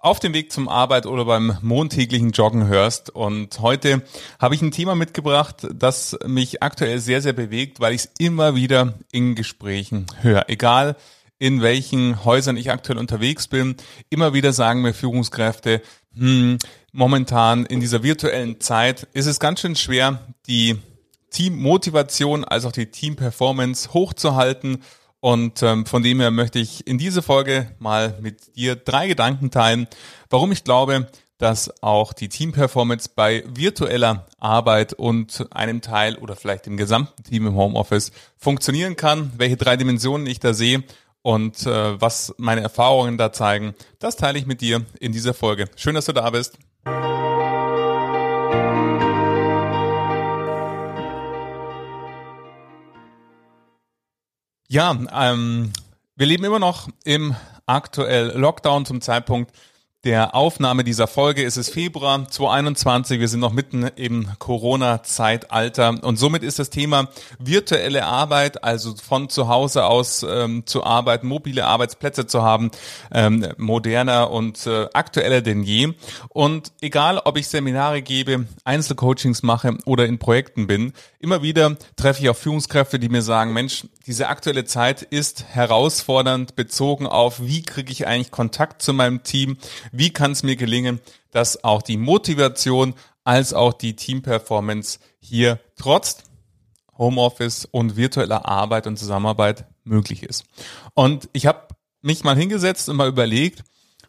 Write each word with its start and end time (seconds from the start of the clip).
auf 0.00 0.18
dem 0.18 0.32
Weg 0.32 0.50
zum 0.50 0.68
Arbeit 0.68 1.06
oder 1.06 1.24
beim 1.24 1.58
montäglichen 1.60 2.32
Joggen 2.32 2.66
hörst. 2.66 3.10
Und 3.10 3.60
heute 3.60 4.02
habe 4.38 4.54
ich 4.54 4.62
ein 4.62 4.70
Thema 4.70 4.94
mitgebracht, 4.94 5.66
das 5.72 6.18
mich 6.26 6.62
aktuell 6.62 6.98
sehr, 6.98 7.20
sehr 7.20 7.34
bewegt, 7.34 7.80
weil 7.80 7.94
ich 7.94 8.02
es 8.02 8.10
immer 8.18 8.54
wieder 8.54 8.94
in 9.12 9.34
Gesprächen 9.34 10.06
höre. 10.20 10.48
Egal 10.48 10.96
in 11.38 11.62
welchen 11.62 12.24
Häusern 12.24 12.56
ich 12.56 12.70
aktuell 12.70 12.98
unterwegs 12.98 13.48
bin, 13.48 13.76
immer 14.10 14.34
wieder 14.34 14.52
sagen 14.52 14.82
mir 14.82 14.92
Führungskräfte, 14.92 15.82
hm, 16.14 16.58
momentan 16.92 17.66
in 17.66 17.80
dieser 17.80 18.02
virtuellen 18.02 18.60
Zeit 18.60 19.06
ist 19.12 19.26
es 19.26 19.40
ganz 19.40 19.60
schön 19.60 19.76
schwer, 19.76 20.20
die 20.46 20.76
Teammotivation 21.30 22.44
als 22.44 22.64
auch 22.64 22.72
die 22.72 22.90
Teamperformance 22.90 23.92
hochzuhalten 23.94 24.82
und 25.20 25.62
ähm, 25.62 25.86
von 25.86 26.02
dem 26.02 26.20
her 26.20 26.30
möchte 26.30 26.58
ich 26.58 26.86
in 26.86 26.98
dieser 26.98 27.22
Folge 27.22 27.70
mal 27.78 28.16
mit 28.20 28.56
dir 28.56 28.76
drei 28.76 29.06
Gedanken 29.06 29.50
teilen, 29.50 29.86
warum 30.30 30.52
ich 30.52 30.64
glaube, 30.64 31.08
dass 31.38 31.82
auch 31.82 32.12
die 32.12 32.28
Teamperformance 32.28 33.10
bei 33.14 33.44
virtueller 33.46 34.26
Arbeit 34.38 34.92
und 34.92 35.46
einem 35.50 35.80
Teil 35.80 36.16
oder 36.16 36.36
vielleicht 36.36 36.66
dem 36.66 36.76
gesamten 36.76 37.22
Team 37.22 37.46
im 37.46 37.54
Homeoffice 37.54 38.12
funktionieren 38.36 38.96
kann, 38.96 39.32
welche 39.36 39.56
drei 39.56 39.76
Dimensionen 39.76 40.26
ich 40.26 40.40
da 40.40 40.52
sehe 40.52 40.84
und 41.22 41.66
äh, 41.66 42.00
was 42.00 42.34
meine 42.36 42.60
Erfahrungen 42.60 43.18
da 43.18 43.32
zeigen, 43.32 43.74
das 43.98 44.16
teile 44.16 44.38
ich 44.38 44.46
mit 44.46 44.60
dir 44.60 44.84
in 45.00 45.12
dieser 45.12 45.34
Folge. 45.34 45.66
Schön, 45.76 45.94
dass 45.94 46.06
du 46.06 46.12
da 46.12 46.28
bist. 46.30 46.58
Ja, 54.72 54.96
ähm, 55.12 55.72
wir 56.14 56.26
leben 56.26 56.44
immer 56.44 56.60
noch 56.60 56.88
im 57.02 57.34
aktuell 57.66 58.38
Lockdown 58.38 58.86
zum 58.86 59.00
Zeitpunkt 59.00 59.50
der 60.04 60.34
Aufnahme 60.34 60.82
dieser 60.82 61.06
Folge 61.06 61.42
ist 61.42 61.58
es 61.58 61.68
Februar 61.68 62.26
2021. 62.26 63.20
Wir 63.20 63.28
sind 63.28 63.40
noch 63.40 63.52
mitten 63.52 63.82
im 63.82 64.28
Corona-Zeitalter 64.38 66.02
und 66.02 66.16
somit 66.16 66.42
ist 66.42 66.58
das 66.58 66.70
Thema 66.70 67.08
virtuelle 67.38 68.06
Arbeit, 68.06 68.64
also 68.64 68.94
von 68.94 69.28
zu 69.28 69.48
Hause 69.48 69.84
aus 69.84 70.24
ähm, 70.26 70.64
zu 70.64 70.84
arbeiten, 70.84 71.26
mobile 71.26 71.66
Arbeitsplätze 71.66 72.26
zu 72.26 72.40
haben, 72.40 72.70
ähm, 73.12 73.46
moderner 73.58 74.30
und 74.30 74.66
äh, 74.66 74.86
aktueller 74.94 75.42
denn 75.42 75.64
je. 75.64 75.92
Und 76.30 76.72
egal, 76.80 77.18
ob 77.18 77.36
ich 77.36 77.48
Seminare 77.48 78.00
gebe, 78.00 78.46
Einzelcoachings 78.64 79.42
mache 79.42 79.76
oder 79.84 80.06
in 80.06 80.18
Projekten 80.18 80.66
bin, 80.66 80.94
immer 81.18 81.42
wieder 81.42 81.76
treffe 81.96 82.22
ich 82.22 82.30
auf 82.30 82.38
Führungskräfte, 82.38 82.98
die 82.98 83.10
mir 83.10 83.20
sagen, 83.20 83.52
Mensch, 83.52 83.84
diese 84.06 84.28
aktuelle 84.28 84.64
Zeit 84.64 85.02
ist 85.02 85.44
herausfordernd 85.44 86.56
bezogen 86.56 87.06
auf, 87.06 87.40
wie 87.40 87.62
kriege 87.62 87.92
ich 87.92 88.06
eigentlich 88.06 88.30
Kontakt 88.30 88.82
zu 88.82 88.92
meinem 88.92 89.22
Team, 89.22 89.58
wie 89.92 90.10
kann 90.10 90.32
es 90.32 90.42
mir 90.42 90.56
gelingen, 90.56 91.00
dass 91.30 91.64
auch 91.64 91.82
die 91.82 91.96
Motivation 91.96 92.94
als 93.24 93.52
auch 93.52 93.72
die 93.72 93.96
Teamperformance 93.96 94.98
hier 95.20 95.60
trotz 95.76 96.24
Homeoffice 96.96 97.66
und 97.66 97.96
virtueller 97.96 98.46
Arbeit 98.46 98.86
und 98.86 98.98
Zusammenarbeit 98.98 99.64
möglich 99.84 100.22
ist. 100.22 100.44
Und 100.94 101.28
ich 101.32 101.46
habe 101.46 101.68
mich 102.02 102.24
mal 102.24 102.36
hingesetzt 102.36 102.88
und 102.88 102.96
mal 102.96 103.08
überlegt, 103.08 103.62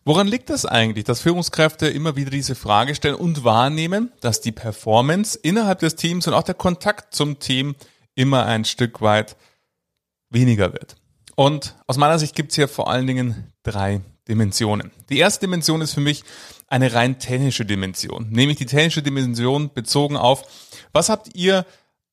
woran 0.03 0.27
liegt 0.27 0.49
das 0.49 0.66
eigentlich, 0.66 1.05
dass 1.05 1.21
Führungskräfte 1.21 1.87
immer 1.87 2.16
wieder 2.16 2.31
diese 2.31 2.55
Frage 2.55 2.95
stellen 2.95 3.16
und 3.16 3.43
wahrnehmen, 3.43 4.11
dass 4.21 4.41
die 4.41 4.51
Performance 4.51 5.37
innerhalb 5.41 5.79
des 5.79 5.95
Teams 5.95 6.27
und 6.27 6.33
auch 6.33 6.43
der 6.43 6.55
Kontakt 6.55 7.13
zum 7.13 7.39
Team 7.39 7.75
immer 8.16 8.45
ein 8.45 8.66
Stück 8.66 9.01
weit 9.01 9.35
weniger 10.31 10.73
wird. 10.73 10.95
Und 11.35 11.75
aus 11.87 11.97
meiner 11.97 12.19
Sicht 12.19 12.35
gibt 12.35 12.51
es 12.51 12.55
hier 12.55 12.67
vor 12.67 12.89
allen 12.89 13.07
Dingen 13.07 13.51
drei 13.63 14.01
Dimensionen. 14.27 14.91
Die 15.09 15.19
erste 15.19 15.41
Dimension 15.41 15.81
ist 15.81 15.93
für 15.93 16.01
mich 16.01 16.23
eine 16.67 16.93
rein 16.93 17.19
technische 17.19 17.65
Dimension, 17.65 18.29
nämlich 18.29 18.57
die 18.57 18.65
technische 18.65 19.03
Dimension 19.03 19.73
bezogen 19.73 20.15
auf, 20.15 20.43
was 20.93 21.09
habt 21.09 21.35
ihr 21.35 21.65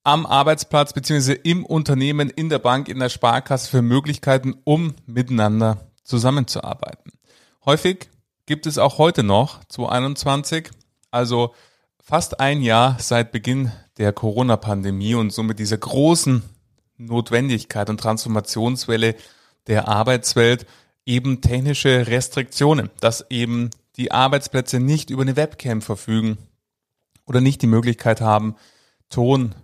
am 0.05 0.27
Arbeitsplatz 0.27 0.93
beziehungsweise 0.93 1.35
im 1.35 1.67
Unternehmen, 1.67 2.31
in 2.31 2.49
der 2.49 2.59
Bank, 2.59 2.89
in 2.89 2.99
der 2.99 3.09
Sparkasse 3.09 3.69
für 3.69 3.83
Möglichkeiten, 3.83 4.57
um 4.65 4.95
miteinander 5.07 5.89
zusammenzuarbeiten. 6.03 7.13
Häufig 7.65 8.09
gibt 8.47 8.67
es 8.67 8.79
auch 8.79 8.99
heute 8.99 9.23
noch, 9.23 9.63
2021, 9.65 10.71
also 11.11 11.55
fast 12.03 12.41
ein 12.41 12.63
Jahr 12.63 12.97
seit 12.99 13.31
Beginn 13.33 13.71
der 13.99 14.15
Corona-Pandemie 14.15 15.15
und 15.15 15.33
somit 15.33 15.59
dieser 15.59 15.77
großen 15.77 16.43
Notwendigkeit 16.99 17.89
und 17.89 18.01
Transformationswelle 18.01 19.15
der 19.67 19.89
Arbeitswelt 19.89 20.67
eben 21.07 21.41
technische 21.41 22.07
Restriktionen, 22.07 22.91
dass 23.01 23.25
eben 23.31 23.71
die 23.97 24.13
Arbeitsplätze 24.13 24.79
nicht 24.81 25.11
über 25.11 25.23
eine 25.23 25.37
Webcam 25.37 25.81
verfügen 25.81 26.39
oder 27.25 27.41
nicht 27.41 27.63
die 27.63 27.67
Möglichkeit 27.67 28.21
haben, 28.21 28.57
Ton 29.09 29.55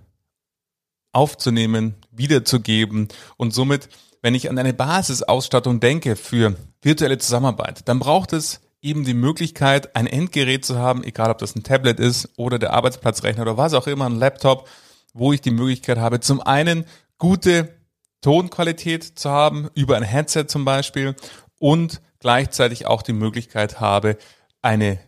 aufzunehmen, 1.13 1.95
wiederzugeben. 2.11 3.09
Und 3.37 3.53
somit, 3.53 3.89
wenn 4.23 4.35
ich 4.35 4.51
an 4.51 4.59
eine 4.59 4.75
Basisausstattung 4.75 5.81
denke 5.81 6.17
für 6.17 6.57
virtuelle 6.83 7.19
Zusammenarbeit, 7.19 7.89
dann 7.89 7.99
braucht 7.99 8.33
es 8.33 8.61
eben 8.83 9.05
die 9.05 9.15
Möglichkeit, 9.15 9.97
ein 9.97 10.07
Endgerät 10.07 10.65
zu 10.65 10.79
haben, 10.79 11.05
egal 11.05 11.31
ob 11.31 11.39
das 11.39 11.57
ein 11.57 11.63
Tablet 11.63 12.01
ist 12.01 12.31
oder 12.37 12.59
der 12.59 12.75
Arbeitsplatzrechner 12.75 13.43
oder 13.43 13.57
was 13.57 13.75
auch 13.75 13.87
immer, 13.87 14.07
ein 14.07 14.17
Laptop, 14.17 14.69
wo 15.15 15.33
ich 15.33 15.41
die 15.41 15.51
Möglichkeit 15.51 15.99
habe, 15.99 16.21
zum 16.21 16.41
einen 16.41 16.85
gute 17.19 17.75
Tonqualität 18.21 19.05
zu 19.19 19.31
haben, 19.31 19.69
über 19.75 19.97
ein 19.97 20.03
Headset 20.03 20.47
zum 20.49 20.65
Beispiel 20.65 21.15
und 21.59 22.01
gleichzeitig 22.21 22.87
auch 22.87 23.03
die 23.03 23.13
Möglichkeit 23.13 23.81
habe, 23.81 24.17
eine 24.63 24.99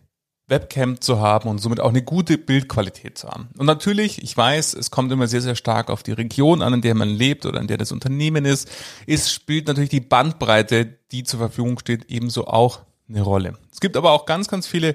Webcam 0.49 1.01
zu 1.01 1.19
haben 1.19 1.49
und 1.49 1.59
somit 1.59 1.81
auch 1.81 1.89
eine 1.89 2.03
gute 2.03 2.39
Bildqualität 2.39 3.19
zu 3.19 3.29
haben. 3.29 3.49
Und 3.59 3.67
natürlich, 3.67 4.23
ich 4.23 4.37
weiß, 4.37 4.75
es 4.75 4.91
kommt 4.91 5.11
immer 5.11 5.27
sehr, 5.27 5.41
sehr 5.41 5.57
stark 5.57 5.91
auf 5.91 6.03
die 6.03 6.13
Region 6.13 6.63
an, 6.63 6.75
in 6.75 6.83
der 6.83 6.95
man 6.95 7.09
lebt 7.09 7.47
oder 7.47 7.61
in 7.61 7.67
der 7.67 7.79
das 7.79 7.91
Unternehmen 7.91 8.45
ist. 8.45 8.71
Es 9.07 9.33
spielt 9.33 9.67
natürlich 9.67 9.91
die 9.91 10.01
Bandbreite, 10.01 10.87
die 11.11 11.25
zur 11.25 11.41
Verfügung 11.41 11.79
steht, 11.79 12.05
ebenso 12.11 12.47
auch 12.47 12.83
eine 13.09 13.23
Rolle. 13.23 13.59
Es 13.73 13.81
gibt 13.81 13.97
aber 13.97 14.13
auch 14.13 14.27
ganz, 14.27 14.47
ganz 14.47 14.67
viele 14.67 14.95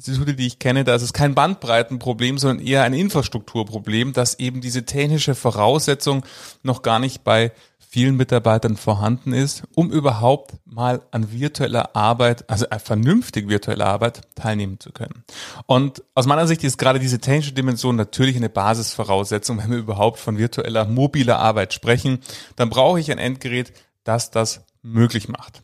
Institute, 0.00 0.34
die 0.34 0.46
ich 0.46 0.58
kenne, 0.58 0.84
da 0.84 0.94
ist 0.94 1.02
es 1.02 1.12
kein 1.12 1.34
Bandbreitenproblem, 1.34 2.38
sondern 2.38 2.66
eher 2.66 2.84
ein 2.84 2.94
Infrastrukturproblem, 2.94 4.14
dass 4.14 4.38
eben 4.38 4.62
diese 4.62 4.86
technische 4.86 5.34
Voraussetzung 5.34 6.24
noch 6.62 6.80
gar 6.80 6.98
nicht 6.98 7.22
bei 7.22 7.52
vielen 7.78 8.16
Mitarbeitern 8.16 8.76
vorhanden 8.76 9.32
ist, 9.32 9.64
um 9.74 9.90
überhaupt 9.90 10.54
mal 10.64 11.02
an 11.10 11.32
virtueller 11.32 11.94
Arbeit, 11.96 12.48
also 12.48 12.64
vernünftig 12.82 13.48
virtueller 13.48 13.86
Arbeit 13.86 14.22
teilnehmen 14.36 14.80
zu 14.80 14.92
können. 14.92 15.24
Und 15.66 16.02
aus 16.14 16.26
meiner 16.26 16.46
Sicht 16.46 16.64
ist 16.64 16.78
gerade 16.78 17.00
diese 17.00 17.18
technische 17.18 17.52
Dimension 17.52 17.96
natürlich 17.96 18.36
eine 18.36 18.48
Basisvoraussetzung, 18.48 19.58
wenn 19.58 19.70
wir 19.70 19.78
überhaupt 19.78 20.18
von 20.18 20.38
virtueller, 20.38 20.86
mobiler 20.86 21.40
Arbeit 21.40 21.74
sprechen, 21.74 22.20
dann 22.56 22.70
brauche 22.70 23.00
ich 23.00 23.10
ein 23.10 23.18
Endgerät, 23.18 23.72
das 24.04 24.30
das 24.30 24.64
möglich 24.82 25.28
macht. 25.28 25.62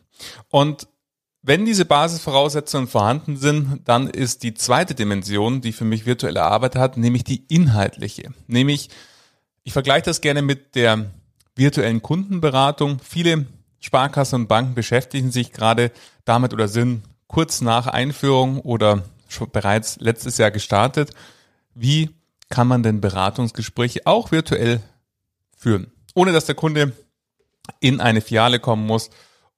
Und 0.49 0.87
wenn 1.47 1.65
diese 1.65 1.85
Basisvoraussetzungen 1.85 2.89
vorhanden 2.89 3.37
sind, 3.37 3.79
dann 3.85 4.09
ist 4.09 4.43
die 4.43 4.53
zweite 4.53 4.95
Dimension, 4.95 5.61
die 5.61 5.71
für 5.71 5.85
mich 5.85 6.05
virtuelle 6.05 6.43
Arbeit 6.43 6.75
hat, 6.75 6.97
nämlich 6.97 7.23
die 7.23 7.45
inhaltliche. 7.47 8.33
Nämlich, 8.47 8.89
ich 9.63 9.71
vergleiche 9.71 10.03
das 10.03 10.19
gerne 10.19 10.41
mit 10.41 10.75
der 10.75 11.09
virtuellen 11.55 12.01
Kundenberatung. 12.01 12.99
Viele 13.01 13.45
Sparkassen 13.79 14.41
und 14.41 14.47
Banken 14.49 14.75
beschäftigen 14.75 15.31
sich 15.31 15.53
gerade 15.53 15.93
damit 16.25 16.53
oder 16.53 16.67
sind 16.67 17.03
kurz 17.27 17.61
nach 17.61 17.87
Einführung 17.87 18.59
oder 18.59 19.03
schon 19.29 19.49
bereits 19.49 20.01
letztes 20.01 20.37
Jahr 20.37 20.51
gestartet. 20.51 21.11
Wie 21.73 22.09
kann 22.49 22.67
man 22.67 22.83
denn 22.83 22.99
Beratungsgespräche 22.99 24.01
auch 24.03 24.33
virtuell 24.33 24.81
führen, 25.55 25.93
ohne 26.13 26.33
dass 26.33 26.45
der 26.45 26.55
Kunde 26.55 26.91
in 27.79 28.01
eine 28.01 28.19
Filiale 28.19 28.59
kommen 28.59 28.85
muss 28.85 29.11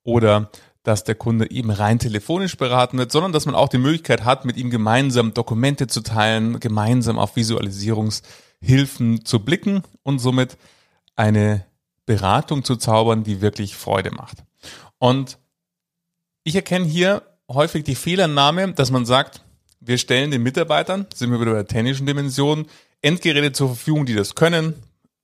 oder 0.04 0.52
dass 0.90 1.04
der 1.04 1.14
Kunde 1.14 1.52
eben 1.52 1.70
rein 1.70 2.00
telefonisch 2.00 2.56
beraten 2.56 2.98
wird, 2.98 3.12
sondern 3.12 3.30
dass 3.30 3.46
man 3.46 3.54
auch 3.54 3.68
die 3.68 3.78
Möglichkeit 3.78 4.24
hat, 4.24 4.44
mit 4.44 4.56
ihm 4.56 4.70
gemeinsam 4.70 5.32
Dokumente 5.32 5.86
zu 5.86 6.00
teilen, 6.00 6.58
gemeinsam 6.58 7.16
auf 7.16 7.36
Visualisierungshilfen 7.36 9.24
zu 9.24 9.38
blicken 9.38 9.82
und 10.02 10.18
somit 10.18 10.56
eine 11.14 11.64
Beratung 12.06 12.64
zu 12.64 12.74
zaubern, 12.74 13.22
die 13.22 13.40
wirklich 13.40 13.76
Freude 13.76 14.10
macht. 14.10 14.38
Und 14.98 15.38
ich 16.42 16.56
erkenne 16.56 16.86
hier 16.86 17.22
häufig 17.48 17.84
die 17.84 17.94
Fehlannahme, 17.94 18.72
dass 18.72 18.90
man 18.90 19.06
sagt, 19.06 19.42
wir 19.78 19.96
stellen 19.96 20.32
den 20.32 20.42
Mitarbeitern, 20.42 21.06
sind 21.14 21.30
wir 21.30 21.40
wieder 21.40 21.52
bei 21.52 21.58
der 21.58 21.68
technischen 21.68 22.06
Dimension, 22.06 22.66
Endgeräte 23.00 23.52
zur 23.52 23.68
Verfügung, 23.68 24.06
die 24.06 24.16
das 24.16 24.34
können, 24.34 24.74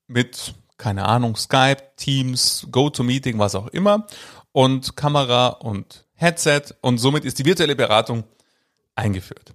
mit, 0.06 0.54
keine 0.78 1.06
Ahnung, 1.06 1.34
Skype, 1.34 1.82
Teams, 1.96 2.68
GoToMeeting, 2.70 3.40
was 3.40 3.56
auch 3.56 3.66
immer, 3.66 4.06
und 4.56 4.96
Kamera 4.96 5.48
und 5.48 6.06
Headset, 6.14 6.62
und 6.80 6.96
somit 6.96 7.26
ist 7.26 7.38
die 7.38 7.44
virtuelle 7.44 7.76
Beratung 7.76 8.24
eingeführt. 8.94 9.54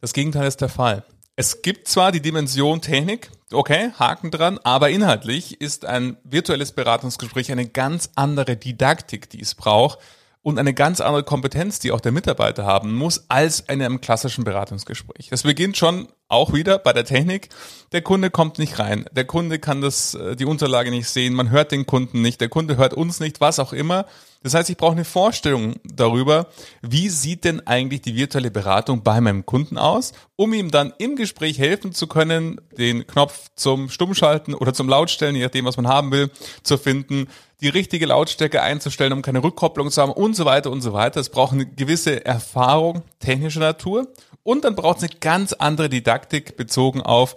Das 0.00 0.14
Gegenteil 0.14 0.46
ist 0.46 0.62
der 0.62 0.70
Fall. 0.70 1.04
Es 1.34 1.60
gibt 1.60 1.88
zwar 1.88 2.10
die 2.10 2.22
Dimension 2.22 2.80
Technik, 2.80 3.30
okay, 3.52 3.90
Haken 3.98 4.30
dran, 4.30 4.58
aber 4.64 4.88
inhaltlich 4.88 5.60
ist 5.60 5.84
ein 5.84 6.16
virtuelles 6.24 6.72
Beratungsgespräch 6.72 7.52
eine 7.52 7.68
ganz 7.68 8.12
andere 8.14 8.56
Didaktik, 8.56 9.28
die 9.28 9.42
es 9.42 9.54
braucht, 9.54 9.98
und 10.40 10.58
eine 10.58 10.72
ganz 10.72 11.02
andere 11.02 11.22
Kompetenz, 11.22 11.80
die 11.80 11.92
auch 11.92 12.00
der 12.00 12.12
Mitarbeiter 12.12 12.64
haben 12.64 12.94
muss, 12.94 13.28
als 13.28 13.60
in 13.60 13.82
einem 13.82 14.00
klassischen 14.00 14.44
Beratungsgespräch. 14.44 15.28
Das 15.28 15.42
beginnt 15.42 15.76
schon 15.76 16.08
auch 16.28 16.52
wieder 16.52 16.78
bei 16.78 16.92
der 16.92 17.04
Technik. 17.04 17.48
Der 17.92 18.02
Kunde 18.02 18.30
kommt 18.30 18.58
nicht 18.58 18.78
rein. 18.78 19.04
Der 19.12 19.24
Kunde 19.24 19.58
kann 19.58 19.80
das, 19.80 20.14
äh, 20.14 20.36
die 20.36 20.44
Unterlage 20.44 20.90
nicht 20.90 21.08
sehen. 21.08 21.34
Man 21.34 21.50
hört 21.50 21.72
den 21.72 21.86
Kunden 21.86 22.20
nicht. 22.20 22.40
Der 22.40 22.48
Kunde 22.48 22.76
hört 22.76 22.94
uns 22.94 23.20
nicht, 23.20 23.40
was 23.40 23.58
auch 23.58 23.72
immer. 23.72 24.06
Das 24.42 24.54
heißt, 24.54 24.70
ich 24.70 24.76
brauche 24.76 24.92
eine 24.92 25.04
Vorstellung 25.04 25.74
darüber, 25.84 26.46
wie 26.80 27.08
sieht 27.08 27.44
denn 27.44 27.66
eigentlich 27.66 28.02
die 28.02 28.14
virtuelle 28.14 28.50
Beratung 28.50 29.02
bei 29.02 29.20
meinem 29.20 29.44
Kunden 29.44 29.76
aus, 29.76 30.12
um 30.36 30.52
ihm 30.52 30.70
dann 30.70 30.92
im 30.98 31.16
Gespräch 31.16 31.58
helfen 31.58 31.92
zu 31.92 32.06
können, 32.06 32.60
den 32.78 33.06
Knopf 33.06 33.50
zum 33.56 33.88
Stummschalten 33.88 34.54
oder 34.54 34.72
zum 34.72 34.88
Lautstellen, 34.88 35.34
je 35.34 35.42
nachdem, 35.42 35.64
was 35.64 35.76
man 35.76 35.88
haben 35.88 36.12
will, 36.12 36.30
zu 36.62 36.78
finden, 36.78 37.26
die 37.60 37.68
richtige 37.68 38.06
Lautstärke 38.06 38.62
einzustellen, 38.62 39.12
um 39.12 39.22
keine 39.22 39.42
Rückkopplung 39.42 39.90
zu 39.90 40.00
haben 40.00 40.12
und 40.12 40.36
so 40.36 40.44
weiter 40.44 40.70
und 40.70 40.80
so 40.80 40.92
weiter. 40.92 41.20
Es 41.20 41.30
braucht 41.30 41.52
eine 41.52 41.66
gewisse 41.66 42.24
Erfahrung 42.24 43.02
technischer 43.18 43.60
Natur 43.60 44.06
und 44.46 44.64
dann 44.64 44.76
braucht 44.76 44.98
es 44.98 45.02
eine 45.02 45.18
ganz 45.18 45.52
andere 45.52 45.88
Didaktik 45.88 46.56
bezogen 46.56 47.02
auf, 47.02 47.34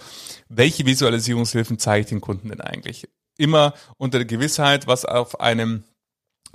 welche 0.47 0.85
Visualisierungshilfen 0.85 1.79
zeige 1.79 2.01
ich 2.01 2.09
den 2.09 2.21
Kunden 2.21 2.49
denn 2.49 2.61
eigentlich. 2.61 3.09
Immer 3.35 3.73
unter 3.97 4.19
der 4.19 4.27
Gewissheit, 4.27 4.85
was 4.85 5.05
auf 5.05 5.39
einem 5.39 5.85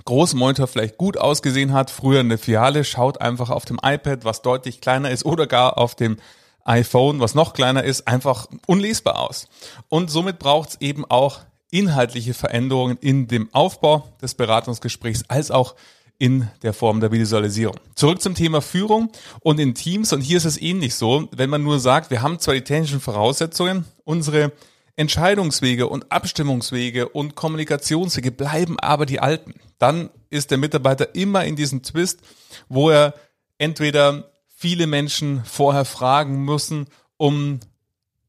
großen 0.05 0.39
Monitor 0.39 0.67
vielleicht 0.67 0.97
gut 0.97 1.17
ausgesehen 1.17 1.73
hat, 1.73 1.91
früher 1.91 2.21
eine 2.21 2.37
Fiale, 2.37 2.85
schaut 2.85 3.19
einfach 3.19 3.49
auf 3.49 3.65
dem 3.65 3.79
iPad, 3.83 4.23
was 4.23 4.43
deutlich 4.43 4.79
kleiner 4.79 5.11
ist 5.11 5.25
oder 5.25 5.45
gar 5.45 5.77
auf 5.77 5.93
dem 5.93 6.17
iPhone, 6.63 7.19
was 7.19 7.35
noch 7.35 7.53
kleiner 7.53 7.83
ist, 7.83 8.07
einfach 8.07 8.47
unlesbar 8.65 9.19
aus. 9.19 9.49
Und 9.89 10.09
somit 10.09 10.39
braucht 10.39 10.69
es 10.69 10.81
eben 10.81 11.03
auch 11.03 11.41
inhaltliche 11.69 12.33
Veränderungen 12.33 12.97
in 13.01 13.27
dem 13.27 13.53
Aufbau 13.53 14.07
des 14.21 14.35
Beratungsgesprächs 14.35 15.25
als 15.27 15.51
auch 15.51 15.75
in 16.17 16.47
der 16.63 16.73
Form 16.73 17.01
der 17.01 17.11
Visualisierung. 17.11 17.75
Zurück 17.95 18.21
zum 18.21 18.35
Thema 18.35 18.61
Führung 18.61 19.11
und 19.41 19.59
in 19.59 19.75
Teams. 19.75 20.13
Und 20.13 20.21
hier 20.21 20.37
ist 20.37 20.45
es 20.45 20.61
ähnlich 20.61 20.95
so, 20.95 21.27
wenn 21.31 21.49
man 21.49 21.63
nur 21.63 21.79
sagt, 21.79 22.09
wir 22.11 22.21
haben 22.21 22.39
zwar 22.39 22.53
die 22.53 22.61
technischen 22.61 23.01
Voraussetzungen, 23.01 23.85
unsere 24.03 24.51
Entscheidungswege 24.95 25.87
und 25.87 26.11
Abstimmungswege 26.11 27.09
und 27.09 27.35
Kommunikationswege 27.35 28.31
bleiben 28.31 28.79
aber 28.79 29.05
die 29.05 29.19
alten. 29.19 29.53
Dann 29.77 30.09
ist 30.29 30.51
der 30.51 30.57
Mitarbeiter 30.57 31.15
immer 31.15 31.43
in 31.43 31.57
diesem 31.57 31.83
Twist, 31.83 32.21
wo 32.69 32.89
er 32.89 33.13
entweder 33.57 34.31
viele 34.47 34.87
Menschen 34.87 35.43
vorher 35.43 35.85
fragen 35.85 36.45
müssen, 36.45 36.87
um 37.17 37.59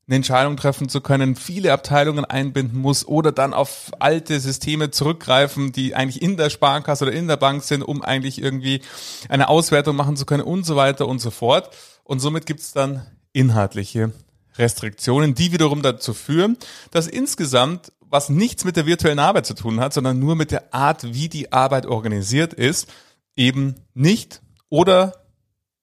eine 0.08 0.16
Entscheidung 0.16 0.56
treffen 0.56 0.88
zu 0.88 1.00
können, 1.00 1.34
viele 1.34 1.72
Abteilungen 1.72 2.24
einbinden 2.24 2.80
muss 2.80 3.06
oder 3.06 3.32
dann 3.32 3.52
auf 3.52 3.90
alte 3.98 4.38
Systeme 4.38 4.92
zurückgreifen, 4.92 5.72
die 5.72 5.96
eigentlich 5.96 6.22
in 6.22 6.36
der 6.36 6.48
Sparkasse 6.50 7.06
oder 7.06 7.12
in 7.12 7.26
der 7.26 7.36
Bank 7.36 7.64
sind, 7.64 7.82
um 7.82 8.02
eigentlich 8.02 8.40
irgendwie 8.40 8.82
eine 9.28 9.48
Auswertung 9.48 9.96
machen 9.96 10.16
zu 10.16 10.24
können 10.24 10.44
und 10.44 10.64
so 10.64 10.76
weiter 10.76 11.08
und 11.08 11.20
so 11.20 11.30
fort. 11.30 11.70
Und 12.04 12.20
somit 12.20 12.46
gibt 12.46 12.60
es 12.60 12.72
dann 12.72 13.04
inhaltliche 13.32 14.12
Restriktionen, 14.56 15.34
die 15.34 15.50
wiederum 15.50 15.82
dazu 15.82 16.14
führen, 16.14 16.56
dass 16.92 17.08
insgesamt 17.08 17.92
was 18.08 18.28
nichts 18.28 18.64
mit 18.64 18.76
der 18.76 18.86
virtuellen 18.86 19.18
Arbeit 19.18 19.46
zu 19.46 19.54
tun 19.54 19.80
hat, 19.80 19.92
sondern 19.92 20.20
nur 20.20 20.36
mit 20.36 20.52
der 20.52 20.72
Art, 20.72 21.02
wie 21.14 21.28
die 21.28 21.52
Arbeit 21.52 21.86
organisiert 21.86 22.54
ist, 22.54 22.86
eben 23.34 23.74
nicht 23.94 24.40
oder 24.68 25.24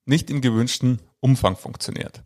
nicht 0.06 0.30
im 0.30 0.40
gewünschten 0.40 1.00
Umfang 1.20 1.56
funktioniert. 1.56 2.22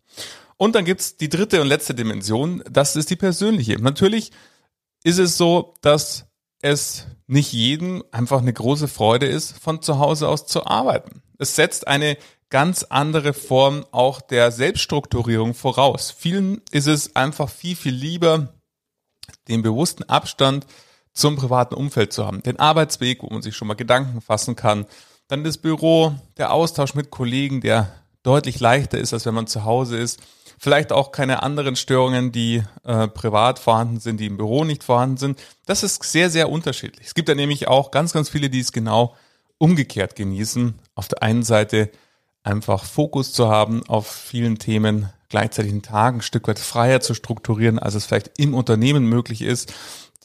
Und 0.59 0.75
dann 0.75 0.85
gibt's 0.85 1.17
die 1.17 1.29
dritte 1.29 1.63
und 1.63 1.69
letzte 1.69 1.95
Dimension, 1.95 2.63
das 2.71 2.97
ist 2.97 3.11
die 3.11 3.17
persönliche. 3.17 3.81
Natürlich 3.81 4.33
ist 5.05 5.19
es 5.19 5.39
so, 5.39 5.75
dass 5.81 6.27
es 6.61 7.07
nicht 7.29 7.53
jedem 7.53 8.03
einfach 8.11 8.41
eine 8.41 8.53
große 8.53 8.89
Freude 8.89 9.27
ist, 9.27 9.57
von 9.59 9.81
zu 9.81 9.99
Hause 9.99 10.29
aus 10.29 10.47
zu 10.47 10.67
arbeiten. 10.67 11.23
Es 11.39 11.55
setzt 11.55 11.87
eine 11.87 12.19
ganz 12.51 12.83
andere 12.83 13.35
Form 13.35 13.87
auch 13.93 14.21
der 14.21 14.51
Selbststrukturierung 14.51 15.55
voraus. 15.55 16.11
Vielen 16.11 16.61
ist 16.71 16.89
es 16.89 17.15
einfach 17.15 17.49
viel, 17.49 17.77
viel 17.77 17.95
lieber, 17.95 18.55
den 19.47 19.63
bewussten 19.63 20.05
Abstand 20.05 20.67
zum 21.13 21.37
privaten 21.37 21.75
Umfeld 21.75 22.13
zu 22.13 22.27
haben. 22.27 22.43
Den 22.43 22.59
Arbeitsweg, 22.59 23.23
wo 23.23 23.29
man 23.29 23.43
sich 23.43 23.55
schon 23.55 23.69
mal 23.69 23.75
Gedanken 23.75 24.21
fassen 24.21 24.57
kann. 24.57 24.87
Dann 25.29 25.45
das 25.45 25.59
Büro, 25.59 26.15
der 26.37 26.53
Austausch 26.53 26.95
mit 26.95 27.11
Kollegen, 27.11 27.61
der 27.61 27.93
deutlich 28.23 28.61
leichter 28.61 28.99
ist, 28.99 29.13
als 29.13 29.27
wenn 29.27 29.35
man 29.35 29.47
zu 29.47 29.65
Hause 29.65 29.99
ist. 29.99 30.21
Vielleicht 30.59 30.93
auch 30.93 31.13
keine 31.13 31.43
anderen 31.43 31.77
Störungen, 31.77 32.33
die 32.33 32.63
äh, 32.85 33.07
privat 33.09 33.59
vorhanden 33.59 34.01
sind, 34.01 34.19
die 34.19 34.27
im 34.27 34.37
Büro 34.37 34.65
nicht 34.65 34.83
vorhanden 34.83 35.17
sind. 35.17 35.41
Das 35.67 35.83
ist 35.83 36.03
sehr, 36.03 36.31
sehr 36.31 36.51
unterschiedlich. 36.51 37.07
Es 37.07 37.15
gibt 37.15 37.29
da 37.29 37.35
nämlich 37.35 37.69
auch 37.69 37.91
ganz, 37.91 38.13
ganz 38.13 38.29
viele, 38.29 38.51
die 38.51 38.61
es 38.61 38.73
genau 38.73 39.15
umgekehrt 39.59 40.17
genießen. 40.17 40.75
Auf 40.95 41.09
der 41.09 41.23
einen 41.23 41.45
Seite 41.45 41.91
einfach 42.43 42.85
Fokus 42.85 43.33
zu 43.33 43.49
haben 43.49 43.87
auf 43.87 44.09
vielen 44.09 44.59
Themen, 44.59 45.13
gleichzeitig 45.29 45.71
einen 45.71 45.83
Tag 45.83 46.15
ein 46.15 46.23
Stück 46.23 46.49
weit 46.49 46.59
freier 46.59 47.01
zu 47.01 47.15
strukturieren, 47.15 47.79
als 47.79 47.95
es 47.95 48.07
vielleicht 48.07 48.39
im 48.39 48.55
Unternehmen 48.55 49.05
möglich 49.05 49.43
ist, 49.43 49.73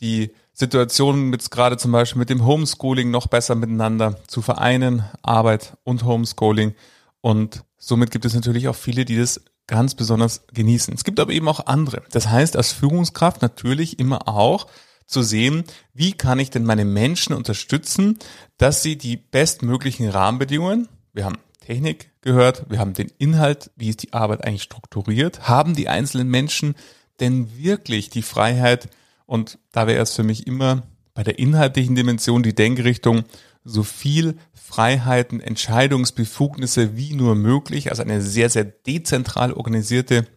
die 0.01 0.31
Situationen 0.53 1.29
mit 1.29 1.49
gerade 1.51 1.77
zum 1.77 1.91
Beispiel 1.91 2.19
mit 2.19 2.29
dem 2.29 2.45
Homeschooling 2.45 3.11
noch 3.11 3.27
besser 3.27 3.55
miteinander 3.55 4.17
zu 4.27 4.41
vereinen, 4.41 5.03
Arbeit 5.21 5.77
und 5.83 6.05
Homeschooling. 6.05 6.75
Und 7.21 7.63
somit 7.77 8.11
gibt 8.11 8.25
es 8.25 8.33
natürlich 8.33 8.67
auch 8.67 8.75
viele, 8.75 9.05
die 9.05 9.17
das 9.17 9.41
ganz 9.67 9.95
besonders 9.95 10.45
genießen. 10.53 10.93
Es 10.93 11.03
gibt 11.03 11.19
aber 11.19 11.31
eben 11.31 11.47
auch 11.47 11.67
andere. 11.67 12.03
Das 12.11 12.29
heißt, 12.29 12.57
als 12.57 12.71
Führungskraft 12.71 13.41
natürlich 13.41 13.99
immer 13.99 14.27
auch 14.27 14.67
zu 15.05 15.21
sehen, 15.21 15.63
wie 15.93 16.13
kann 16.13 16.39
ich 16.39 16.49
denn 16.49 16.63
meine 16.63 16.85
Menschen 16.85 17.33
unterstützen, 17.33 18.19
dass 18.57 18.83
sie 18.83 18.97
die 18.97 19.17
bestmöglichen 19.17 20.09
Rahmenbedingungen, 20.09 20.87
wir 21.13 21.25
haben 21.25 21.37
Technik 21.59 22.11
gehört, 22.21 22.69
wir 22.69 22.79
haben 22.79 22.93
den 22.93 23.11
Inhalt, 23.17 23.71
wie 23.75 23.89
ist 23.89 24.03
die 24.03 24.13
Arbeit 24.13 24.45
eigentlich 24.45 24.63
strukturiert, 24.63 25.47
haben 25.47 25.75
die 25.75 25.89
einzelnen 25.89 26.29
Menschen 26.29 26.75
denn 27.19 27.57
wirklich 27.57 28.09
die 28.09 28.21
Freiheit, 28.21 28.89
und 29.25 29.59
da 29.71 29.87
wäre 29.87 30.01
es 30.01 30.13
für 30.13 30.23
mich 30.23 30.47
immer 30.47 30.83
bei 31.13 31.23
der 31.23 31.39
inhaltlichen 31.39 31.95
Dimension 31.95 32.43
die 32.43 32.55
Denkrichtung, 32.55 33.23
so 33.63 33.83
viel 33.83 34.37
Freiheiten, 34.53 35.39
Entscheidungsbefugnisse 35.39 36.95
wie 36.97 37.13
nur 37.13 37.35
möglich, 37.35 37.89
also 37.89 38.01
eine 38.01 38.21
sehr, 38.21 38.49
sehr 38.49 38.65
dezentral 38.65 39.53
organisierte 39.53 40.27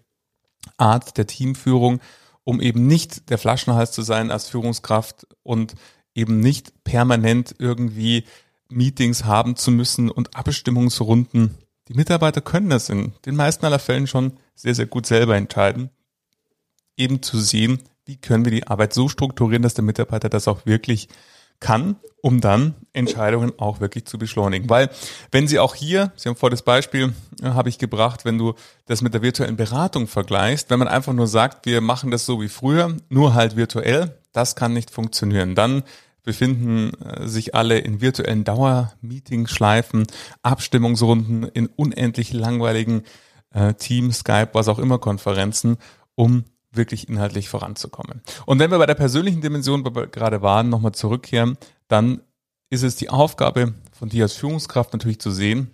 Art 0.77 1.17
der 1.17 1.27
Teamführung, 1.27 2.01
um 2.45 2.61
eben 2.61 2.87
nicht 2.87 3.31
der 3.31 3.39
Flaschenhals 3.39 3.93
zu 3.93 4.03
sein 4.03 4.31
als 4.31 4.49
Führungskraft 4.49 5.27
und 5.43 5.75
eben 6.15 6.41
nicht 6.41 6.85
permanent 6.85 7.55
irgendwie 7.59 8.25
Meetings 8.69 9.25
haben 9.25 9.57
zu 9.57 9.71
müssen 9.71 10.11
und 10.11 10.37
Abstimmungsrunden. 10.37 11.57
Die 11.89 11.95
Mitarbeiter 11.95 12.41
können 12.41 12.71
das 12.71 12.89
in 12.89 13.13
den 13.25 13.37
meisten 13.37 13.65
aller 13.65 13.79
Fällen 13.79 14.07
schon 14.07 14.39
sehr, 14.55 14.75
sehr 14.75 14.87
gut 14.87 15.07
selber 15.07 15.37
entscheiden. 15.37 15.91
Eben 16.97 17.23
zu 17.23 17.39
sehen, 17.39 17.81
wie 18.05 18.17
können 18.17 18.45
wir 18.45 18.53
die 18.53 18.67
Arbeit 18.67 18.95
so 18.95 19.09
strukturieren, 19.09 19.63
dass 19.63 19.75
der 19.75 19.85
Mitarbeiter 19.85 20.29
das 20.29 20.49
auch 20.49 20.67
wirklich 20.67 21.09
kann, 21.61 21.97
um 22.23 22.41
dann 22.41 22.75
Entscheidungen 22.93 23.53
auch 23.59 23.81
wirklich 23.81 24.07
zu 24.07 24.19
beschleunigen. 24.19 24.69
Weil 24.69 24.91
wenn 25.31 25.49
Sie 25.49 25.59
auch 25.59 25.75
hier, 25.75 26.13
Sie 26.17 26.29
haben 26.29 26.37
vor 26.37 26.51
das 26.51 26.63
Beispiel, 26.63 27.13
äh, 27.43 27.51
habe 27.51 27.69
ich 27.69 27.79
gebracht, 27.79 28.25
wenn 28.25 28.39
du 28.39 28.55
das 28.87 29.03
mit 29.03 29.15
der 29.15 29.23
virtuellen 29.23 29.57
Beratung 29.57 30.07
vergleichst, 30.07 30.71
wenn 30.71 30.79
man 30.79 30.89
einfach 30.89 31.13
nur 31.13 31.27
sagt, 31.27 31.67
wir 31.67 31.81
machen 31.81 32.11
das 32.11 32.27
so 32.27 32.41
wie 32.41 32.49
früher, 32.49 32.97
nur 33.09 33.35
halt 33.35 33.57
virtuell, 33.57 34.19
das 34.33 34.57
kann 34.57 34.73
nicht 34.73 34.91
funktionieren. 34.91 35.55
Dann 35.55 35.83
befinden 36.23 36.93
äh, 37.03 37.27
sich 37.27 37.55
alle 37.55 37.79
in 37.79 38.01
virtuellen 38.01 38.45
Dauermeeting-Schleifen, 38.45 40.07
Abstimmungsrunden, 40.43 41.45
in 41.45 41.69
unendlich 41.69 42.33
langweiligen 42.33 43.05
äh, 43.55 43.75
Team, 43.75 44.13
Skype, 44.13 44.51
was 44.53 44.69
auch 44.69 44.79
immer 44.79 44.99
Konferenzen, 44.99 45.79
um 46.15 46.45
wirklich 46.77 47.09
inhaltlich 47.09 47.49
voranzukommen. 47.49 48.23
Und 48.45 48.59
wenn 48.59 48.71
wir 48.71 48.79
bei 48.79 48.87
der 48.87 48.95
persönlichen 48.95 49.41
Dimension, 49.41 49.85
wo 49.85 49.95
wir 49.95 50.07
gerade 50.07 50.43
waren, 50.43 50.69
nochmal 50.69 50.93
zurückkehren, 50.93 51.57
dann 51.89 52.21
ist 52.71 52.83
es 52.83 52.97
die 52.97 53.11
Aufgabe 53.11 53.75
von 53.93 54.09
dir 54.09 54.25
als 54.25 54.35
Führungskraft 54.35 54.93
natürlich 54.93 55.21
zu 55.21 55.31
sehen, 55.31 55.71